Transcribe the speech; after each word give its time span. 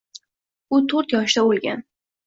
U 0.77 0.81
to’rt 0.95 1.15
yoshida 1.19 1.47
o’lgan. 1.53 1.89